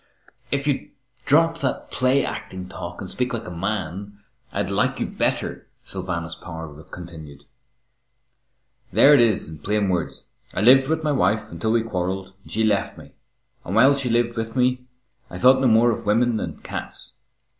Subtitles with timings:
[0.49, 0.89] "If you'd
[1.25, 4.17] drop that play acting talk and speak like a man,
[4.51, 7.43] I'd like you better," Sylvanus Power continued.
[8.91, 10.29] "There it is in plain words.
[10.55, 13.11] I lived with my wife until we quarrelled and she left me,
[13.63, 14.87] and while she lived with me
[15.29, 17.17] I thought no more of women than cats.